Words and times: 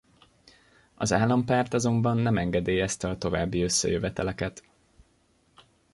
Az 0.95 1.13
állampárt 1.13 1.73
azonban 1.73 2.17
nem 2.17 2.37
engedélyezte 2.37 3.09
a 3.09 3.17
további 3.17 3.61
összejöveteleket. 3.61 4.63